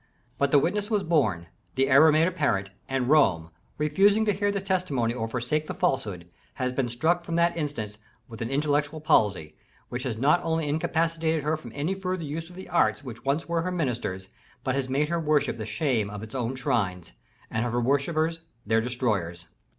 [0.39, 1.45] But the witness was borne
[1.75, 6.27] the error made apparent; and Rome, refusing to hear the testimony or forsake the falsehood,
[6.55, 9.55] has been struck from that instant with an intellectual palsy,
[9.89, 13.47] which has not only incapacitated her from any further use of the arts which once
[13.47, 14.27] were her ministers,
[14.63, 17.11] but has made her worship the shame of its own shrines,
[17.51, 19.45] and her worshippers their destroyers.